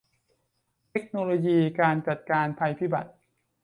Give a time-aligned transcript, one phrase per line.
[0.89, 3.11] เทคโนโลยีการจัดการภัยพิบัติ